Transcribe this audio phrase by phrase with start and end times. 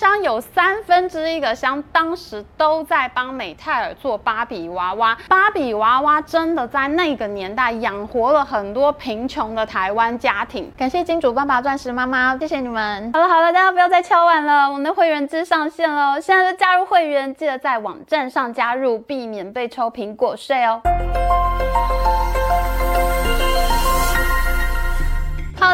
[0.00, 5.14] 商有三分之一个乡当时都在帮美泰尔做芭比娃娃。
[5.28, 10.72] 芭比娃娃真的在那个年代养活了很多贫穷的台湾家庭。
[10.74, 13.12] 感谢金主爸爸、钻石妈妈，谢谢你们。
[13.12, 20.80] 好了好了，大家不要再敲碗了，我们的会员制上线了，现在就加入会员，记得在网站上加入，避免被抽苹果税哦。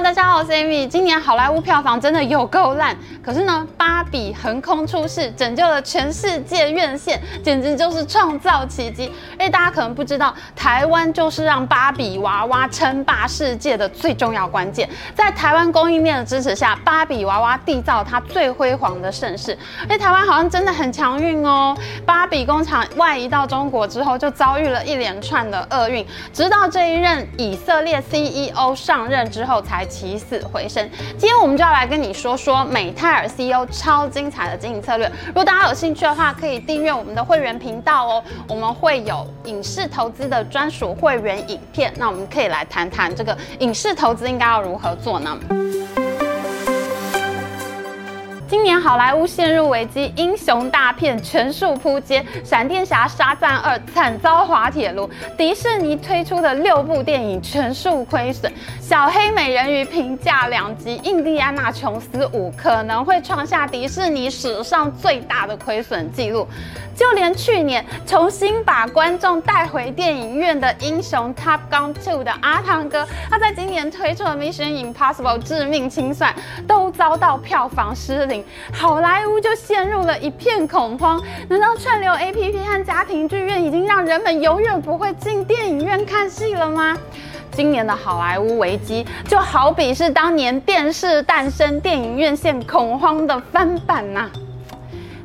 [0.02, 0.86] 大家好，我是 Amy。
[0.86, 9.10] 今年好莱坞票房真的有够烂，可是呢，芭比横空出世，拯救了全世界院线，简直就是创造奇迹。
[9.38, 14.86] 哎，大家可能不知道，台湾就是让芭比娃娃称霸世界的最重要关键。
[15.14, 19.58] 在台湾供应链的支持下，芭比娃娃缔造它最辉煌的盛世。
[19.88, 21.74] 哎，台湾好像真的很强运哦。
[22.04, 29.85] 芭比工厂外移到中国之后，就遭遇了一连串的厄运，直到这一任以色列 CEO 上任之后才。
[29.86, 30.88] 起死回生。
[31.18, 35.10] 今天我们就要来跟你说说美泰尔 CEO 超精彩的经营策略。
[35.26, 38.24] 如果大家有兴趣的话，可以订阅我们的会员频道哦。
[38.48, 45.36] 我们会有影视投资的专属会员影片，那我们可以来谈谈这个影视投资应该要如何做呢？
[48.48, 58.48] 今年好莱坞陷入危机，英雄大片全数扑街，《闪电侠杀赞二》惨遭滑铁卢，迪士尼推出的六部电影全数亏损，
[58.80, 66.46] 小黑美人鱼评价两极，印第安纳琼斯五可能会创下迪士尼史上最大的亏损记录，
[66.94, 76.32] 就连去年重新把观众带回电影院的英雄 Top Gun 2的阿汤哥，他在今年推出的 Mission Impossible 致命清算，
[76.68, 78.35] 都遭到票房失灵。
[78.72, 81.22] 好莱坞就陷入了一片恐慌。
[81.48, 86.96] 难道串流 APP 和家庭剧院已经让人们永远不会进电影院看戏了吗？
[87.52, 94.30] 今年的好莱坞危机就好比是当年电视诞生，电影院线恐慌的翻版呐、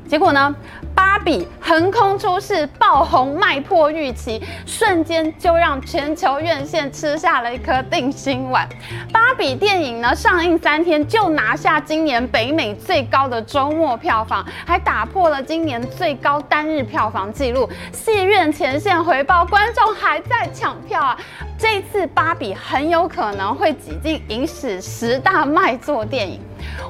[0.07, 0.55] 结果呢？
[1.01, 8.69] 芭比横空出世，爆红卖破预期，瞬间就让全球院线吃下了一颗定心丸。
[9.11, 17.67] 芭比电影呢，上映三天就拿下今年北美最高的周末票房，还打破了今年最高单日票房纪录。
[17.91, 21.17] 戏院前线回报，观众还在抢票啊！
[21.57, 26.39] 这次芭比很有可能会挤进影史十大卖座电影。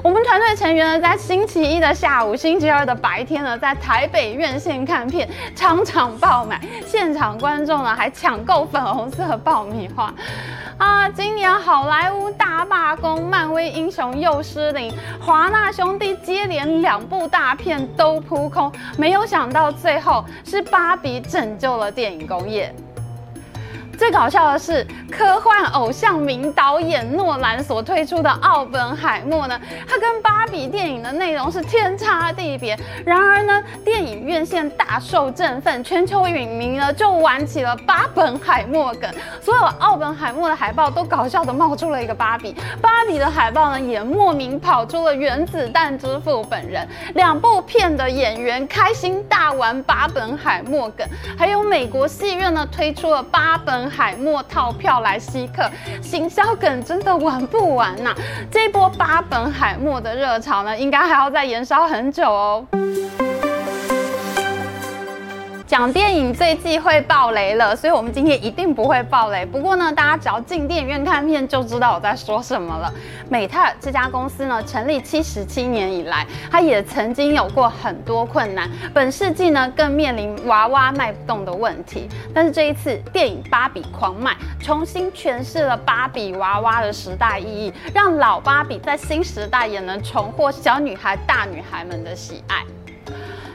[0.02, 10.12] 我们团队成员呢，在星期一的下午、星期二的白天呢，在台北院线看片，场场爆满，现场观众呢还抢购粉红色爆米花。
[10.78, 22.74] 啊，今年好莱坞大罢工，漫威英雄又失灵，华纳兄弟接连两部大片都扑空，没有想到最后是芭比拯救了电影工业。
[24.02, 29.56] 最搞笑的是，科幻偶像名导演诺兰所推出的《奥本海默》呢，
[29.88, 32.76] 它跟芭比电影的内容是天差地别。
[33.06, 39.08] 然而呢，电影院线大受振奋，全球影迷呢就玩起了芭本海默梗，
[39.40, 46.84] 所有奥本海默的海报都搞笑的冒出了一个芭比，芭比的海报呢也莫名跑出了原子弹之父本人。
[47.14, 51.06] 两部片的演员开心大玩芭本海默梗，
[51.38, 53.91] 还有美国戏院呢推出了芭本。
[53.94, 55.70] 海默套票来吸客，
[56.00, 58.14] 行销梗真的玩不完呐、
[58.50, 62.66] 这波八本海默的热潮呢，应该还要再延烧很久哦。
[65.72, 69.42] 讲电影最忌讳爆雷了，所以我们今天一定不会爆雷。
[69.46, 72.92] 不过呢，大家只要进电影院看片就知道我在说什么了。
[73.30, 82.06] 美泰尔这家公司呢，成立七十七年以来，它也曾经有过很多困难，本世纪呢更面临娃娃卖不动的问题。
[82.34, 92.62] 但是这一次电影《芭比》狂卖，重新诠释了芭比娃娃的时代意义，让老芭比在新时代也能重获小女孩、大女孩们的喜爱。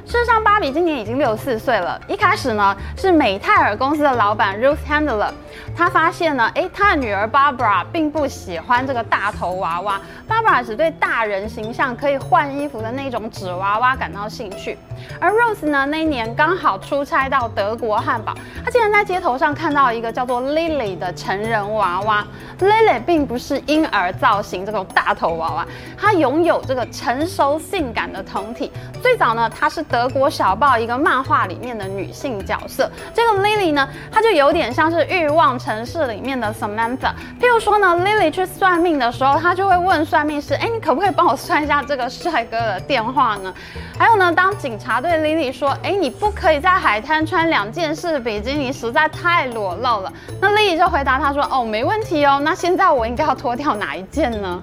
[0.07, 1.99] 事实上，芭比今年已经六十四岁了。
[2.07, 5.31] 一开始呢，是美泰尔公司的老板 Ruth Handler，
[5.75, 14.77] 他发现呢，诶，他的女儿 Barbara 并不喜欢这个大头娃娃，Barbara 只对大人形象可以换衣服的那种纸娃娃感到兴趣。
[15.19, 18.33] 而 Rose 呢，那一年刚好出差到德国汉堡，
[18.63, 22.25] 他竟然在街头上看到一个叫做 Lily 的成人娃娃。
[22.59, 25.67] Lily 并不是婴儿造型这种大头娃娃，
[25.97, 28.71] 它拥有这个成熟性感的胴体。
[29.01, 29.96] 最早呢，它是德。
[29.97, 37.11] 德国小报一个漫画里面的女性角色，这个 Lily 呢，她就有点像是欲望城市里面的 Samantha。
[37.41, 43.51] 譬如说呢，Lily 去算命的时候，她就会问算命师：“哎，你可不可以帮我算一下这个帅哥的电话呢？”
[43.97, 52.39] 还有呢，当警察对 Lily 说：“哎，你不可以在海滩穿两件式比基尼，实在太裸露了。”那 Lily 就回答他说：“哦，没问题哦。
[52.43, 54.61] 那现在我应该要脱掉哪一件呢？”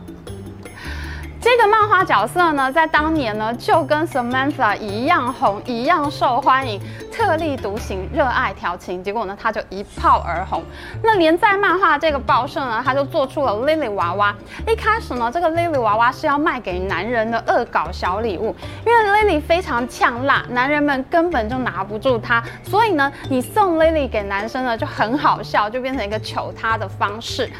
[1.44, 6.80] 这个漫画角色呢，在当年呢，就跟 Samantha 一样红，一样受欢迎，
[7.12, 9.04] 特立独行，热爱调情。
[9.04, 10.64] 结果呢，他就一炮而红。
[11.02, 14.34] 那连载漫画这个报社呢，他就做出了 Lily 娃娃。
[14.66, 18.56] 一开始呢，这个 Lily 娃娃是要卖给男人的恶搞小礼物，
[18.86, 22.42] 因为 Lily 非常呛辣，男人们根本就拿不住她。
[22.62, 27.50] 所以呢，你送 Lily 给男生呢，就很好笑，就变成一个求她的方式。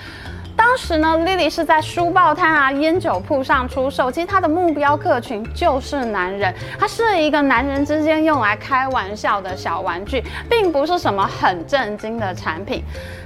[0.56, 4.11] 当时呢，Lily 是在书报摊啊、烟酒铺上出售。
[4.11, 12.83] 其实她的目标客群就是男人，它是一个男人之间用来开玩笑的小玩具，并不是什么很正经的产品。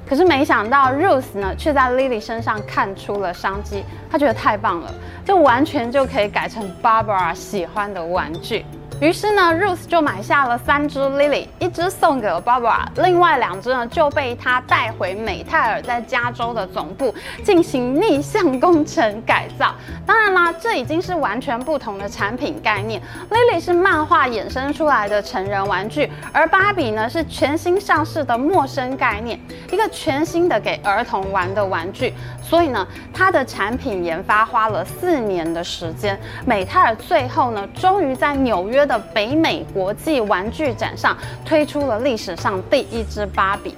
[0.06, 3.84] 可是没想到 Ruth 呢，却在 Lily 身上看出了商机。
[4.10, 4.92] 她觉得太棒了，
[5.24, 8.64] 这完全就可以改成 Barbara 喜欢的玩具。
[9.00, 17.14] 于是呢，Ruth 就买下了三只 Lily，一只送给了 Barbara，另外两只呢就被他带回美泰尔在加州的总部
[17.44, 19.72] 进行逆向工程改造。
[20.04, 23.00] 当然啦，这已经是完全不同的产品概念。
[23.30, 29.38] Lily 是漫画衍生出来的成人玩具，而芭比呢是全新上市的陌生概念，
[29.70, 32.12] 一个全新的给儿童玩的玩具。
[32.42, 43.76] 所以呢，它的产品研发花了四年的时间，美泰尔最后呢终于在纽约的北美国际玩具展上推出了历史上第一只芭比，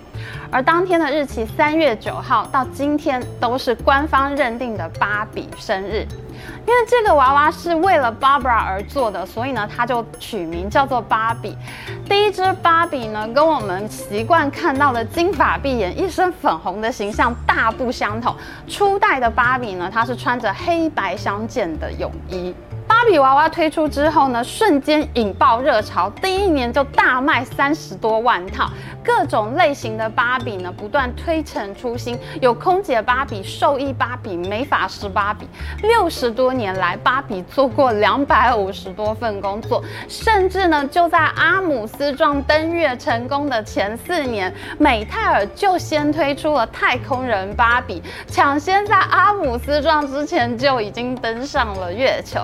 [0.51, 6.07] 而当天的日期三月九号到今天都是官方认定的芭比生日。
[6.67, 11.57] 因为这个娃娃是为了 Barbara 而做的，所以呢，它就取名叫做芭比。
[12.09, 18.35] 第一只芭比呢，跟我们习惯看到的金发碧眼、一身粉红的形象大不相同。
[18.69, 22.55] 初代的芭比呢，它是穿着黑白相间的泳衣。
[23.01, 28.69] 芭比娃娃推出之后呢，瞬间引爆热潮，第一年就大卖三十多万套。
[29.03, 35.49] 各种类型的芭比呢，不断推陈出新，有空姐芭比、兽医芭比、美法师芭比。
[35.81, 52.39] 六十多年来，芭比做过两百五十多份工作，甚至呢，就在阿姆斯壮登月成功的前四年，美泰尔就先推出了太空人芭比，抢先在阿姆斯壮之前就已经登上了月球。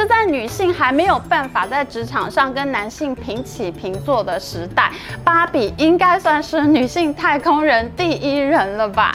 [0.00, 4.90] 这在女性还没有办法在职场上跟男性平起平坐的时代，
[5.22, 9.14] 芭比应该算是女性太空人第一人了吧？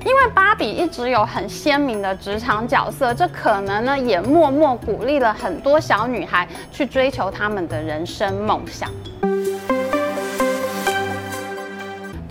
[0.00, 8.88] 因为芭比一直有很鲜明的职场角色，这可能呢也默默鼓励了很多小女孩去追求她们的人生梦想。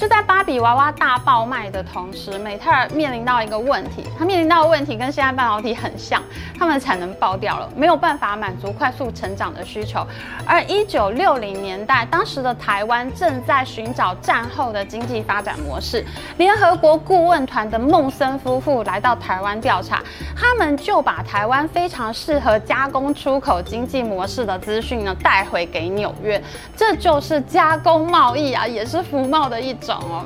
[0.02, 6.20] 就在芭比娃娃大爆卖的同时，美泰尔面临到一个问题，它面临到的问题跟现在半导体很像，
[6.58, 10.04] 他们产能爆掉了，没有办法满足快速成长的需求。
[10.44, 16.04] 而一九六零年代，当时的台湾正在寻找战后的经济发展模式，
[16.38, 20.02] 联合国顾问团的孟森夫妇来到台湾调查，
[20.36, 26.42] 他们就把台湾非常适合加工出口经济模式的资讯呢带回给纽约，
[26.76, 29.91] 这就是加工贸易啊，也是服贸的一种。
[29.96, 30.26] 哦，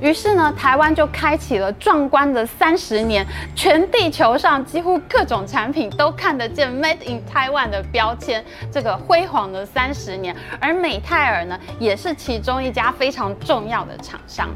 [0.00, 10.34] 于是呢，台湾就开启了壮观的三十年，全地球上几乎各种产品都看得见 “Made in Taiwan” 的标签，这个辉煌的三十年。
[10.60, 14.48] 而美泰尔呢，也是其中一家非常重要的厂商。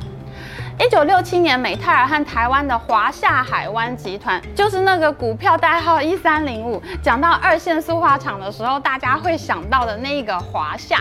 [0.77, 10.99] 一九六七年，美泰尔和台湾的华夏海湾集团，就是那个股票代号一三零五，讲到二线塑化厂的时候，大家会想到的那个华夏。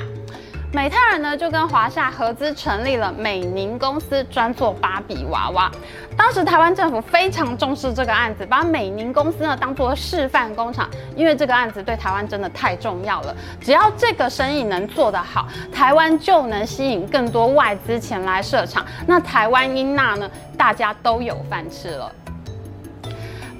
[0.75, 5.72] 美泰尔呢，就跟华夏合资成立了美宁公司，专做芭比娃娃。
[6.18, 13.36] 当时台湾政府非常重视这个案子，把美宁公司呢当做示范工厂，因为这个案子对台湾真的太重要了。
[13.62, 20.27] 只要这个生意能做得好，台湾就能吸引更多外资前来设厂，那台湾英纳呢，
[20.58, 22.12] 大家都有饭吃了。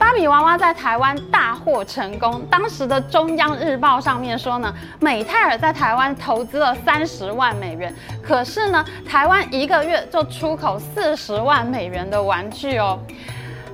[0.04, 13.00] 芭比娃娃在台湾大获成功，当时的中央日报上面说呢，美泰尔在台湾投资了三十万美元，可是呢，台湾一个月就出口四十万美元的玩具哦。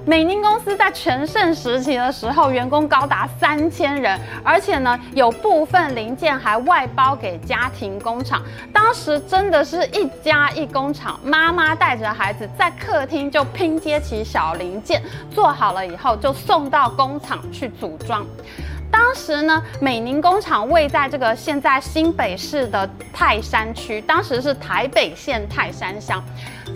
[0.09, 8.41] 美宁公司在全盛时期的时候，员工高达三千人，而且呢，有部分零件还外包给家庭工厂。
[8.73, 14.99] 当时真的是一家一工厂，妈妈带着孩子在客厅就拼接起小零件，
[15.29, 18.25] 做好了以后就送到工厂去组装。
[18.91, 26.19] 当时呢，美宁工厂位在这个现在新北市的泰山区，当时是台北县泰山乡。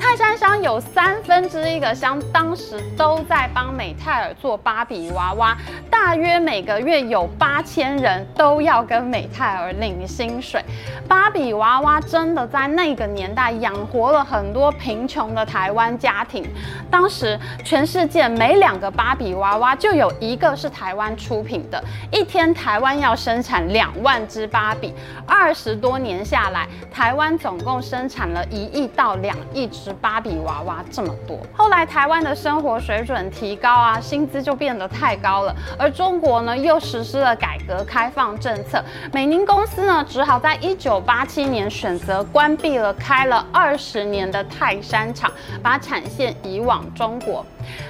[0.03, 5.57] 泰山乡有三分之一个乡当时都在帮美泰尔做芭比娃娃，
[5.89, 10.61] 大约每个月有八千人都要跟美泰尔领薪水。
[11.07, 16.45] 芭比娃娃真的在那个年代养活了很多贫穷的台湾家庭。
[16.91, 21.81] 当时全世界每两个芭比娃娃就有一个是台湾出品的，
[22.11, 24.93] 一天台湾要生产两万只芭比。
[25.25, 31.37] 二十多年下来，台湾总共生产了一亿到两亿只芭比娃娃，这么多。
[31.55, 45.31] 后来台湾的生活水准提高啊，薪资就变得太高了，而中国呢又实施了改革开放政策，美宁公司呢只好在一九八七年选择关闭了开了二十年的泰山厂，
[45.61, 47.45] 把产线移往中国。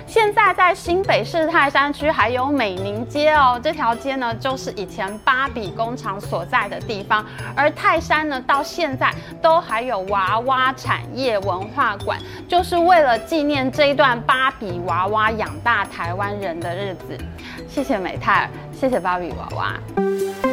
[0.05, 7.25] 现在在新北市泰山区还有美宁街哦，这条街呢就是以前芭比工厂所在的地方。
[7.55, 17.17] 而泰山呢，到现在都还有娃娃产业文化馆，就是为了纪念这一段芭比娃娃养大台湾人的日子。
[17.67, 20.52] 谢谢美泰，谢谢芭比娃娃。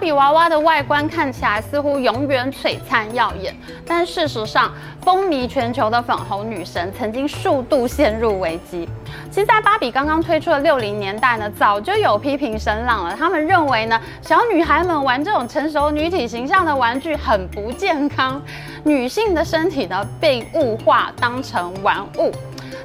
[0.00, 3.54] 芭比娃娃的外观看起来似乎永远璀璨耀眼，
[3.86, 8.88] 但事实上，风靡全球的粉红女神曾经数度陷入危机。
[9.30, 13.14] 其实，在芭比刚刚推出的六零年代呢，早就有批评声浪了。
[13.14, 18.40] 他们认为呢，小女孩们玩这种成熟女体形象的玩具很不健康，
[18.82, 22.32] 女性的身体呢被物化，当成玩物。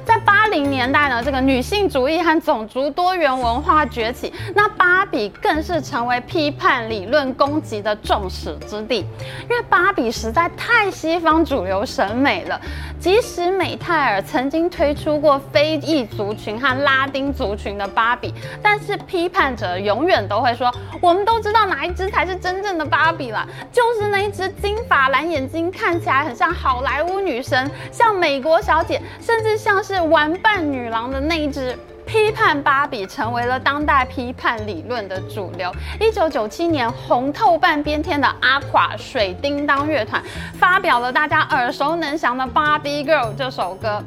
[0.06, 8.94] 在八零年代呢，这个女性主义和种族多元文化崛起，那芭比更是成为批判理论攻击的众矢之的。
[8.94, 12.60] 因为芭比实在太西方主流审美了，
[13.00, 18.32] 即使美泰尔曾经推出过非裔族群和拉丁族群的芭比，
[18.62, 29.95] 但是批判者永远都会说，我们都知道哪一只才是真正的芭比了，就是那一只金发蓝眼睛，看起来很像好莱坞女神，像美国小姐，甚至像是。
[30.00, 31.76] 玩伴女郎的那一只，
[32.06, 35.72] 批判芭比成为了当代批判理论的主流。
[36.00, 40.22] 一九九七年，红透半边天的阿垮水叮当乐团
[40.58, 44.02] 发表了大家耳熟能详的《芭比 Girl》这首歌。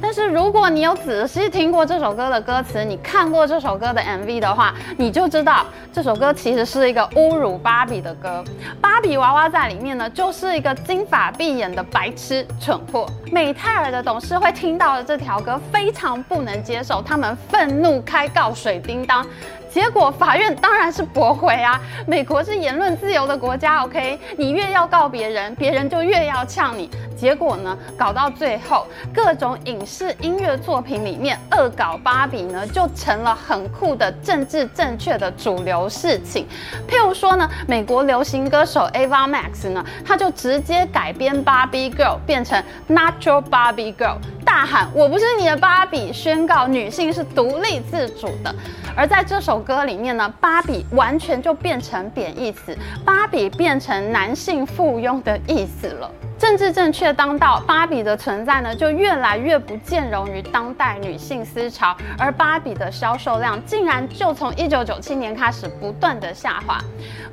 [0.00, 8.44] 但是如果你有仔细听过这首歌的歌词，你看过这首歌的 MV 的话，你就知道这首歌其实是一个侮辱芭比的歌。
[8.80, 13.06] 芭比娃娃在里面呢，就是一个金发碧眼的白痴蠢货。
[13.32, 19.26] 美泰尔的董事会听到了这条歌，非常不能接受，他们愤怒开告水叮当。
[19.70, 21.80] 结果法院当然是驳回啊！
[22.06, 24.18] 美国是言论自由的国家，OK？
[24.36, 26.90] 你越要告别人，别人就越要呛你。
[27.16, 36.46] 结果呢，搞到最后，各种影视音乐作品里面恶搞芭比呢，就成了很酷的政治正确的主流事情。
[36.88, 44.16] 譬如说呢，美国流行歌手 Ava Max 呢，他就直接改编 Barbie Girl 变成 Natural Barbie Girl，
[44.48, 48.52] 大喊“我不是你的芭比”，宣告女性是独立自主的。
[48.96, 52.74] 而在这首歌里面呢，芭比完全就变成贬义词，
[53.04, 56.10] 芭比变成男性附庸的意思了。
[56.38, 66.78] 政治正确当道，芭比的存在呢就越来越不见容于当代女性思潮，而芭比的销售量竟然就从一九九七年开始不断的下滑。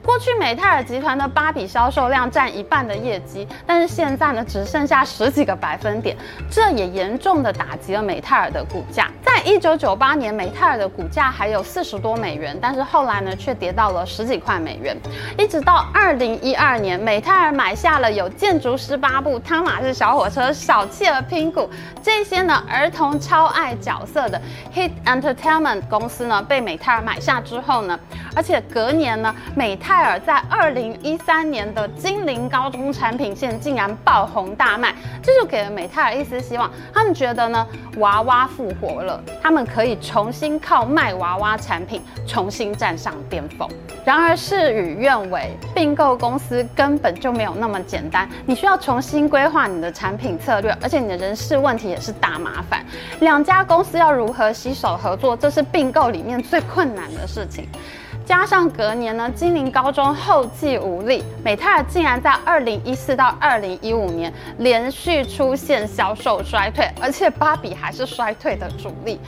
[0.03, 6.17] 过去美泰尔集团的芭比销售量占一半的业绩，但是现在呢只剩下十几个百分点，
[6.49, 9.09] 这也严重的打击了美泰尔的股价。
[9.23, 14.97] 在一九九八年，美泰尔的股价还有四十多美元，但是后来呢却跌到了十几块美元，
[15.37, 18.94] 一直到二零一二年，美泰尔买下了有建筑师。
[18.97, 21.69] 八部汤马士小火车、小企鹅拼图
[22.03, 24.41] 这些呢，儿童超爱角色的
[24.73, 27.99] Hit Entertainment 公司呢，被美泰尔买下之后呢，
[28.35, 36.69] 而且隔年呢，美泰尔在二零一三年的精灵高中产品线竟然爆红大卖，这就给了美泰尔一丝希望。
[36.93, 37.65] 他们觉得呢，
[37.97, 43.67] 娃娃复活了，他们可以重新靠卖娃娃产品重新站上巅峰。
[44.03, 52.85] 然而事与愿违，并购公司根本就没有那么简单，你需要重新规划你的产品策略，而且你的人事问题也是大麻烦。
[53.19, 57.67] 两家公司要如何携手合作，这是并购里面最困难的事情。
[58.27, 69.19] 加上隔年呢，精灵高中后继无力，美泰尔竟然在二零一四到二零一五年连续出现销售衰退，而且芭比还是衰退的主力。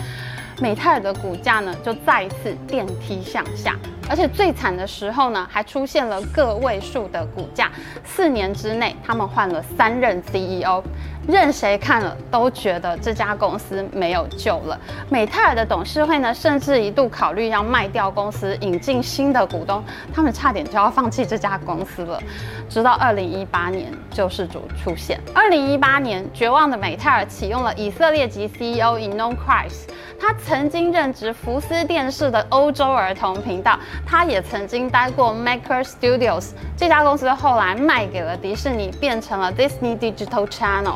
[0.59, 3.75] 美泰尔的股价呢，就再一次电梯向下，
[4.09, 7.71] 而且最惨的时候呢，还出现了个位数的股价。
[8.03, 10.83] 四年之内，他们换了三任 CEO，
[11.27, 14.79] 任谁看了都觉得这家公司没有救了。
[15.09, 22.21] 美泰尔的董事会呢，甚至一度考虑要卖掉公司，引进新的股东，他们差点就要放弃这家公司了。
[22.69, 25.19] 直到二零一八年，救世主出现。
[25.33, 29.87] 二零一八年，绝望的美泰尔启用了以色列籍 CEO Ynon Kreiz。
[30.19, 40.95] 他曾经任职福斯电视的欧洲儿童频道，他也曾经待过 Maker Studios 这家公司，后来卖给了迪士尼，变成了 Disney Digital Channel。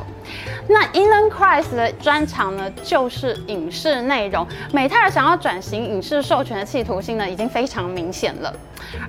[0.68, 4.48] 那 Ynon Kreiz 的专长呢，就是影视内容。
[4.72, 8.54] 美泰尔想要转型影视授权的企图心呢，已经非常明显了。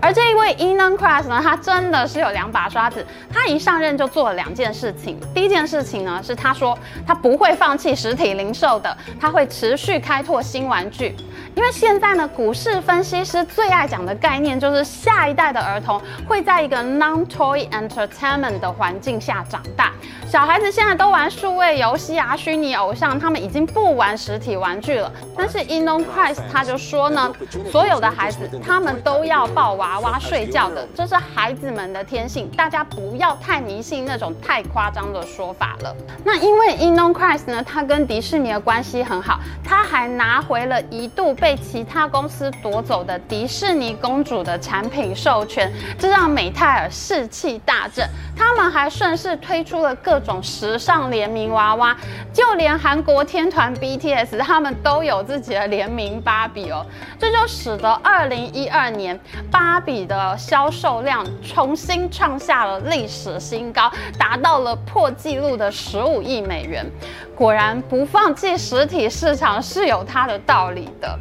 [0.01, 3.05] 而这一位 Ynon Kreiz 呢，他真的是有两把刷子。
[3.33, 5.19] 他一上任就做了两件事情。
[5.35, 11.15] 第一件事情呢，是他说他不会放弃实体零售的，他会持续开拓新玩具。
[11.55, 19.93] 因为现在呢，股市分析师最爱讲的概念就是下一代的儿童会在一个 non-toy entertainment 的环境下长大。
[20.27, 25.13] 小孩子现在都玩数位游戏啊，虚拟偶像，他们已经不玩实体玩具了。
[25.37, 27.31] 但是 Kreiz 他就说呢，
[27.71, 35.95] 所有的孩子他们都要抱娃娃睡觉的，这是孩子们的天性，大家不要太迷信那种太夸张的说法了。
[36.25, 36.77] 那因为
[37.13, 45.69] Kreiz 呢，他跟迪士尼的关系很好，他还拿回了一度被其他公司夺走的迪士尼公主的产品授权，
[45.99, 48.09] 这让美泰尔士气大振。
[48.37, 51.97] 他们还顺势推出了各种时尚联名娃娃，
[52.33, 56.87] 就连韩国天团 BTS 他们都有自己的联名芭比哦。
[57.19, 59.19] 这就使得二零一二年
[59.51, 66.89] 芭比的销售量重新创下了历史新高，达到了破纪录的十五亿美元。
[67.35, 71.19] 果然，不放弃实体市场是有它的道理的。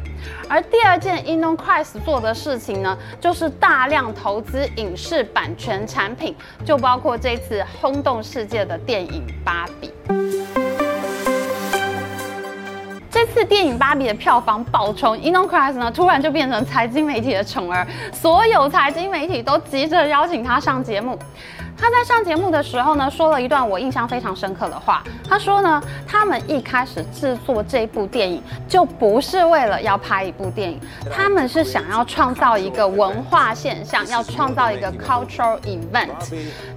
[0.48, 9.92] 而第二件 Ynon Kreiz 做的事情呢，就是大量投资影视版权产品，就包括这次轰动世界的电影《芭比》。
[13.10, 21.18] 这次电影《芭比》的票房爆冲，Ynon Kreiz 呢突然就变成财经媒体的宠儿，所有财经媒体都急着邀请他上节目。
[21.82, 25.02] 他在上节目的时候呢，说了一段我印象非常深刻的话。
[25.28, 36.10] 他说呢，他们一开始制作这部电影就不是为了要拍一部电影，他们是想要创造一个文化现象，要创造一个 cultural event。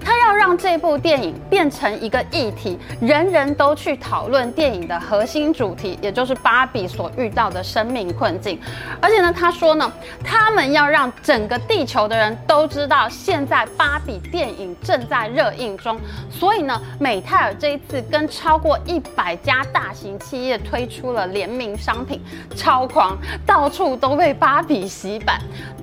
[0.04, 8.60] 他要让这部电影变成一个议题，人人都去讨论电影的核心主题，也就是芭比所遇到的生命困境。
[9.00, 9.92] 而且呢，他说呢，
[10.24, 14.94] 他们要让整个地球的人都知道，现在芭比电影正。
[14.95, 15.99] 正在热映中，
[16.31, 22.21] 所以呢，美泰尔这一次跟超过一百家大型企业推出了联名商品，
[22.55, 25.38] 超狂，到处都被芭比洗版。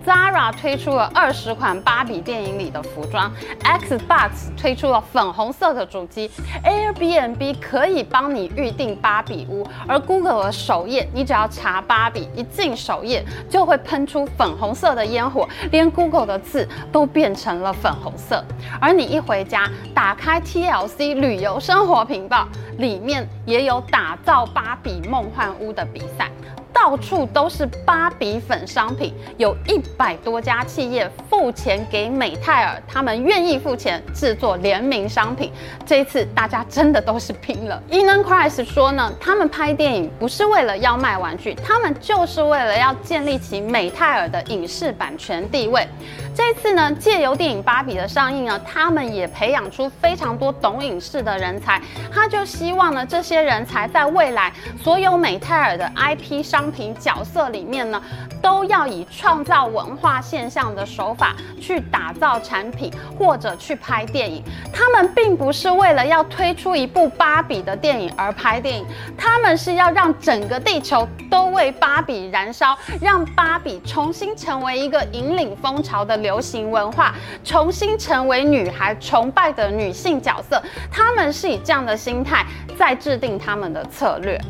[0.04, 3.30] Zara 推出了二十款芭比电影里的服装
[3.62, 6.28] ，Xbox 推出了粉红色的主机
[6.64, 18.44] ，Airbnb 可以帮你预订芭比屋，而 Google 的首页，你只要查芭比，一进首页就会喷出粉红色的烟火，连 Google 的字都变成了粉红色。
[18.80, 22.46] 而你一回家，打开 TLC 旅游生活频道，
[22.78, 26.30] 里面也有打造芭比梦幻屋的比赛。
[26.74, 35.52] 到处都是芭比粉商品，有一百多家企业付钱给美泰尔，他们愿意付钱制作联名商品。
[35.86, 37.80] 这一次大家真的都是拼了。
[37.90, 45.86] Ynon Kreiz 说呢，他们拍电影不是为了要卖玩具，他们就是为了要建立起美泰尔的影视版权地位。
[46.34, 51.78] 这次呢，借由电影《芭比》的上映呢，他们也培养出非常多懂影视的人才。
[52.10, 54.50] 他就希望呢，这些人才在未来
[54.82, 58.02] 所有美泰尔的 IP 商品角色里面呢，
[58.40, 64.42] 都要以创造文化现象的手法去打造产品或者去拍电影。
[64.72, 68.86] 他们并不是为了要推出一部芭比的电影而拍电影，
[69.18, 76.21] 他们是要让整个地球都为芭比燃烧，让芭比重新成为一个引领风潮的。
[76.22, 82.46] 流行文化重新成为女孩崇拜的女性角色，他们是以这样的心态
[82.78, 84.40] 在制定他们的策略。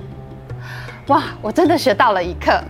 [1.09, 2.63] 哇，我真的学到了一课。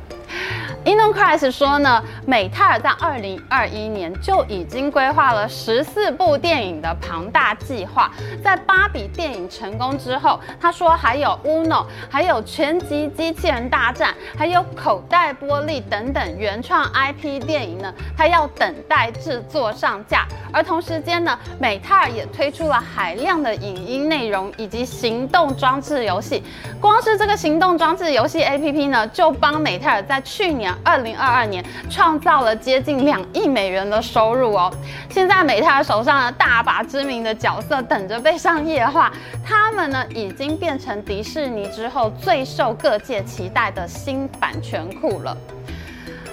[0.85, 8.11] Ynon Kreiz 说呢，美泰尔在二零二一年就已经规划了十四部电影的庞大计划。
[8.42, 20.27] 在芭比电影成功之后，他说还有 Uno，还有全集机器人大战，还有口袋玻璃等等原创 IP 电影呢，他要等待制作上架。
[20.53, 26.42] 而同时间呢，美泰尔也推出了海量的影音内容以及行动装置游戏。
[26.81, 30.72] 光是这个行动装置游戏 APP 呢，就帮美泰尔在去年。
[30.73, 34.73] 年二零二二年创造了接近两亿美元的收入哦。
[35.11, 39.13] 现在美泰手上呢大把知名的角色等着被商业化，
[39.45, 45.37] 他们呢已经变成迪士尼之后最受各界期待的新版权库了。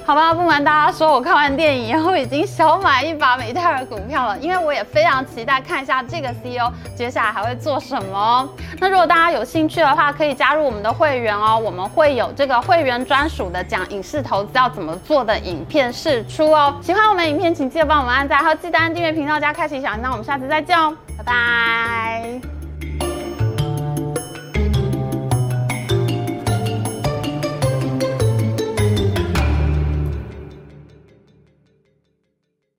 [0.10, 8.50] 好吧，不瞒大家说，我看完电影以后已经小买一把美泰尔股票了，因为我也非常期待看一下这个 CEO 接下来还会做什么。
[8.80, 16.76] 那如果大家有兴趣的话，可以加入我们的会员哦，我们会有这个会员专属的讲影视投资要怎么做的影片释出哦。
[16.82, 20.02] 喜欢我们影片，请记得帮我们按赞，还有记得按订阅频道加开启小铃铛。
[20.02, 22.59] 那我们下次再见哦，拜拜。